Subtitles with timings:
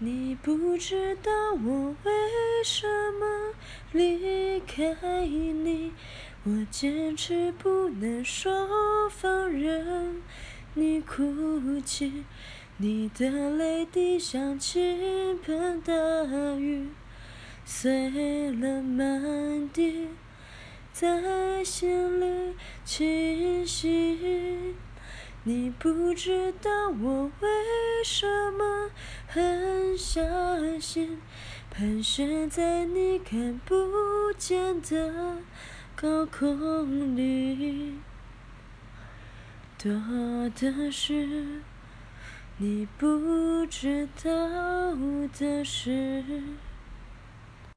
[0.00, 2.12] 你不知道我为
[2.62, 3.52] 什么
[3.90, 4.94] 离开
[5.26, 5.92] 你，
[6.44, 10.22] 我坚持不能说放任
[10.74, 12.22] 你哭泣，
[12.76, 15.92] 你的泪滴像倾盆大
[16.54, 16.90] 雨，
[17.64, 20.10] 碎了满地，
[20.92, 22.54] 在心里
[22.84, 24.76] 清晰。
[25.44, 26.70] 你不知道
[27.00, 27.48] 我为
[28.04, 28.90] 什么
[29.26, 29.67] 狠
[29.98, 30.22] 下
[30.80, 31.18] 心，
[31.70, 33.74] 盘旋在你看不
[34.38, 35.38] 见的
[35.96, 37.98] 高空里，
[39.76, 39.90] 多
[40.54, 41.62] 的是
[42.58, 44.30] 你不知道
[45.36, 46.22] 的事。